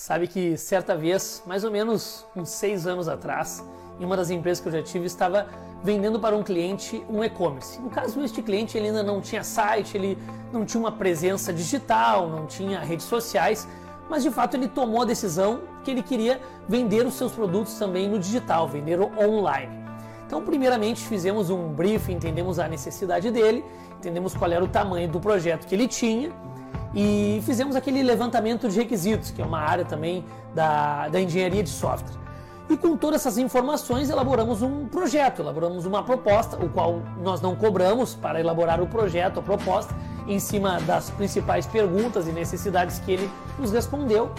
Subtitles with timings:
[0.00, 3.62] Sabe que certa vez, mais ou menos uns seis anos atrás,
[4.00, 5.46] em uma das empresas que eu já tive, estava
[5.84, 7.78] vendendo para um cliente um e-commerce.
[7.78, 10.16] No caso, este cliente ele ainda não tinha site, ele
[10.50, 13.68] não tinha uma presença digital, não tinha redes sociais,
[14.08, 18.08] mas de fato ele tomou a decisão que ele queria vender os seus produtos também
[18.08, 19.84] no digital, vender online.
[20.26, 23.62] Então, primeiramente, fizemos um briefing, entendemos a necessidade dele,
[23.98, 26.32] entendemos qual era o tamanho do projeto que ele tinha
[26.94, 31.70] e fizemos aquele levantamento de requisitos, que é uma área também da, da engenharia de
[31.70, 32.18] software.
[32.68, 37.56] E com todas essas informações elaboramos um projeto, elaboramos uma proposta, o qual nós não
[37.56, 39.92] cobramos para elaborar o projeto, a proposta,
[40.28, 44.30] em cima das principais perguntas e necessidades que ele nos respondeu.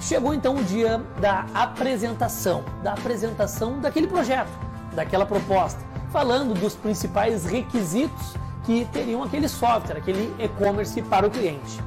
[0.00, 4.50] Chegou então o dia da apresentação, da apresentação daquele projeto,
[4.92, 8.34] daquela proposta, falando dos principais requisitos
[8.70, 11.80] que teriam aquele software, aquele e-commerce para o cliente.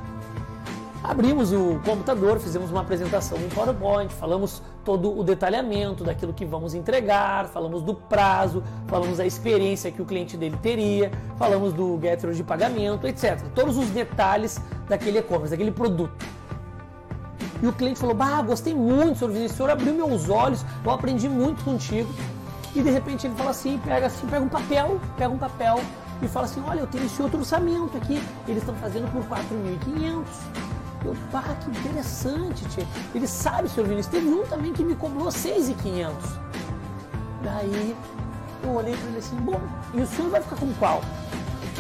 [1.02, 6.74] Abrimos o computador, fizemos uma apresentação em PowerPoint, falamos todo o detalhamento daquilo que vamos
[6.74, 12.36] entregar, falamos do prazo, falamos da experiência que o cliente dele teria, falamos do gateway
[12.36, 13.40] de pagamento, etc.
[13.56, 16.26] Todos os detalhes daquele e-commerce, daquele produto.
[17.62, 20.92] E o cliente falou: Bah, gostei muito, senhor Vinícius, o senhor abriu meus olhos, eu
[20.92, 22.14] aprendi muito contigo.
[22.76, 25.80] E de repente ele fala assim, pega assim, pega um papel, pega um papel
[26.26, 30.26] e fala assim, olha, eu tenho esse outro orçamento aqui, eles estão fazendo por 4.500.
[31.06, 32.88] Eu, pá, que interessante, tia.
[33.14, 36.14] Ele sabe, senhor Vinícius, teve um também que me cobrou 6.500.
[37.44, 37.96] Daí
[38.64, 39.60] eu olhei para ele assim, bom,
[39.94, 41.02] e o senhor vai ficar com qual?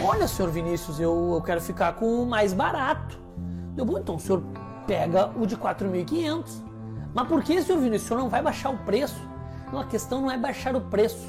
[0.01, 3.17] Olha, senhor Vinícius, eu, eu quero ficar com o mais barato.
[3.77, 4.43] Eu, bom, então o senhor
[4.85, 6.43] pega o de 4.500.
[7.13, 9.21] Mas por que, senhor Vinícius, o senhor não vai baixar o preço?
[9.71, 11.25] Não, a questão não é baixar o preço.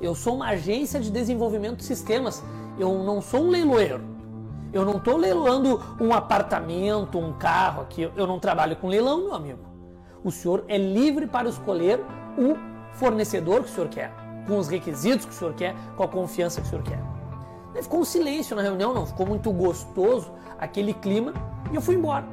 [0.00, 2.42] Eu sou uma agência de desenvolvimento de sistemas.
[2.78, 4.00] Eu não sou um leiloeiro.
[4.72, 8.10] Eu não estou leiloando um apartamento, um carro aqui.
[8.14, 9.60] Eu não trabalho com leilão, meu amigo.
[10.22, 12.00] O senhor é livre para escolher
[12.36, 12.56] o
[12.92, 14.12] fornecedor que o senhor quer,
[14.46, 17.00] com os requisitos que o senhor quer, com a confiança que o senhor quer.
[17.74, 21.32] Aí ficou um silêncio na reunião, não ficou muito gostoso aquele clima
[21.70, 22.24] e eu fui embora.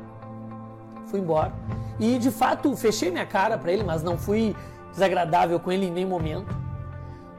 [1.06, 1.54] Fui embora.
[2.00, 4.56] E de fato fechei minha cara para ele, mas não fui
[4.92, 6.65] desagradável com ele em nenhum momento.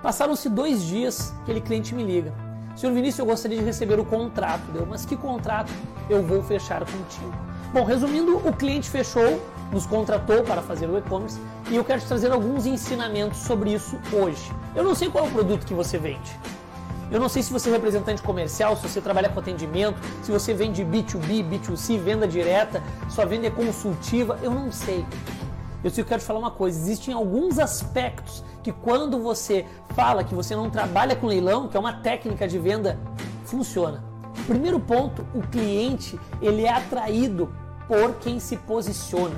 [0.03, 2.33] Passaram-se dois dias, aquele cliente me liga.
[2.77, 4.63] Senhor Vinícius, eu gostaria de receber o contrato.
[4.71, 5.73] Deu, mas que contrato
[6.11, 7.33] eu vou fechar contigo?
[7.73, 9.43] Bom, resumindo, o cliente fechou,
[9.73, 11.41] nos contratou para fazer o e-commerce
[11.71, 14.53] e eu quero te trazer alguns ensinamentos sobre isso hoje.
[14.75, 16.39] Eu não sei qual é o produto que você vende.
[17.11, 20.53] Eu não sei se você é representante comercial, se você trabalha com atendimento, se você
[20.53, 25.07] vende B2B, B2C, venda direta, sua venda é consultiva, eu não sei.
[25.87, 29.65] Eu só quero te falar uma coisa: existem alguns aspectos que, quando você
[29.95, 32.99] fala que você não trabalha com leilão, que é uma técnica de venda,
[33.45, 34.03] funciona.
[34.49, 37.55] Primeiro ponto: o cliente ele é atraído
[37.87, 39.37] por quem se posiciona.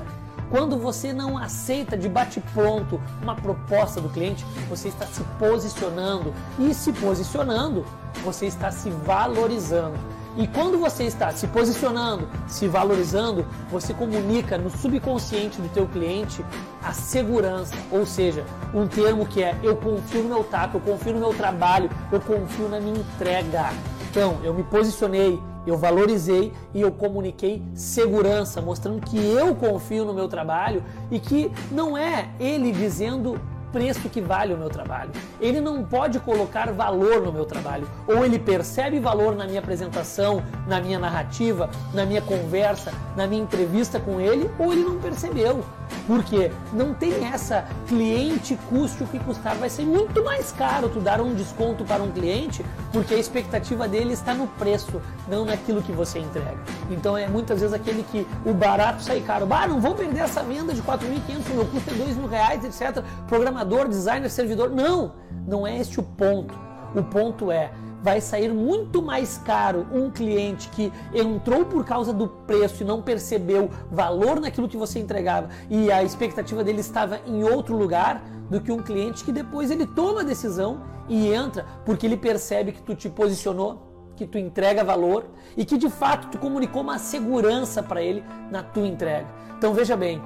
[0.50, 6.32] Quando você não aceita de bate-pronto uma proposta do cliente, você está se posicionando.
[6.58, 7.84] E se posicionando,
[8.24, 9.98] você está se valorizando.
[10.38, 16.44] E quando você está se posicionando, se valorizando, você comunica no subconsciente do teu cliente
[16.80, 21.14] a segurança, ou seja, um termo que é eu confio no meu tato, eu confio
[21.14, 23.70] no meu trabalho, eu confio na minha entrega.
[24.08, 30.14] Então, eu me posicionei, eu valorizei e eu comuniquei segurança, mostrando que eu confio no
[30.14, 33.40] meu trabalho e que não é ele dizendo
[33.72, 35.10] preço que vale o meu trabalho.
[35.40, 37.88] Ele não pode colocar valor no meu trabalho.
[38.06, 43.42] Ou ele percebe valor na minha apresentação, na minha narrativa, na minha conversa, na minha
[43.42, 45.64] entrevista com ele, ou ele não percebeu.
[46.06, 49.56] Porque não tem essa cliente custe o que custar.
[49.56, 53.86] Vai ser muito mais caro tu dar um desconto para um cliente, porque a expectativa
[53.86, 56.58] dele está no preço, não naquilo que você entrega.
[56.90, 59.46] Então é muitas vezes aquele que o barato sai caro.
[59.50, 63.02] Ah, não vou perder essa venda de 4.500, meu custo é 2 mil reais, etc.
[63.26, 64.70] Programador, designer, servidor.
[64.70, 65.12] Não,
[65.46, 66.54] não é este o ponto.
[66.94, 67.70] O ponto é
[68.02, 73.02] vai sair muito mais caro um cliente que entrou por causa do preço e não
[73.02, 78.60] percebeu valor naquilo que você entregava e a expectativa dele estava em outro lugar do
[78.60, 82.82] que um cliente que depois ele toma a decisão e entra porque ele percebe que
[82.82, 87.82] tu te posicionou, que tu entrega valor e que de fato tu comunicou uma segurança
[87.82, 89.26] para ele na tua entrega.
[89.56, 90.22] Então veja bem,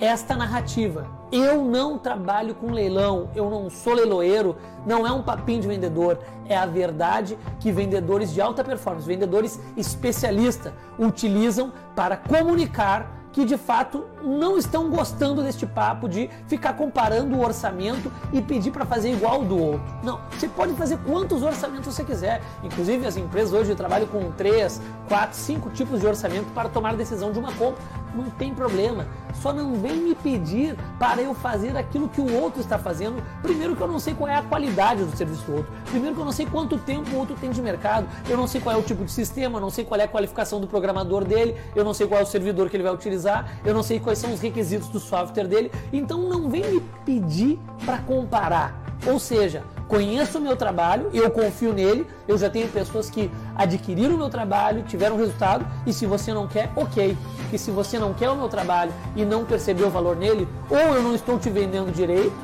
[0.00, 1.06] esta narrativa.
[1.36, 4.54] Eu não trabalho com leilão, eu não sou leiloeiro,
[4.86, 9.58] não é um papinho de vendedor, é a verdade que vendedores de alta performance, vendedores
[9.76, 17.34] especialistas, utilizam para comunicar que de fato não estão gostando deste papo de ficar comparando
[17.34, 19.82] o orçamento e pedir para fazer igual do outro.
[20.04, 22.40] Não, você pode fazer quantos orçamentos você quiser.
[22.62, 26.96] Inclusive as empresas hoje trabalham com três, quatro, cinco tipos de orçamento para tomar a
[26.96, 27.82] decisão de uma compra
[28.14, 29.06] não tem problema.
[29.34, 33.22] Só não vem me pedir para eu fazer aquilo que o outro está fazendo.
[33.42, 35.72] Primeiro que eu não sei qual é a qualidade do serviço do outro.
[35.90, 38.06] Primeiro que eu não sei quanto tempo o outro tem de mercado.
[38.28, 40.08] Eu não sei qual é o tipo de sistema, eu não sei qual é a
[40.08, 43.58] qualificação do programador dele, eu não sei qual é o servidor que ele vai utilizar,
[43.64, 45.72] eu não sei quais são os requisitos do software dele.
[45.92, 48.84] Então não vem me pedir para comparar.
[49.06, 54.14] Ou seja, conheço o meu trabalho, eu confio nele, eu já tenho pessoas que adquiriram
[54.14, 57.16] o meu trabalho, tiveram resultado, e se você não quer, ok.
[57.50, 60.78] Que se você não quer o meu trabalho e não percebeu o valor nele, ou
[60.78, 62.36] eu não estou te vendendo direito,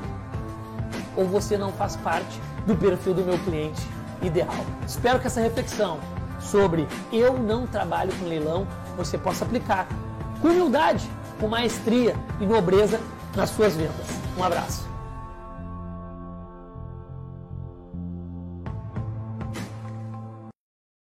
[1.16, 3.82] ou você não faz parte do perfil do meu cliente
[4.22, 4.54] ideal.
[4.86, 5.98] Espero que essa reflexão
[6.40, 8.66] sobre eu não trabalho com leilão
[8.96, 9.86] você possa aplicar
[10.40, 11.08] com humildade,
[11.38, 13.00] com maestria e nobreza
[13.36, 14.06] nas suas vendas.
[14.36, 14.89] Um abraço.